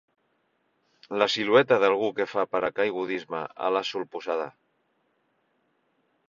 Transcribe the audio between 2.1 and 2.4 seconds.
que